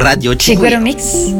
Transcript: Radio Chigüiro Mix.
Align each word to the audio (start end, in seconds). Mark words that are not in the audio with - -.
Radio 0.00 0.34
Chigüiro 0.34 0.80
Mix. 0.80 1.30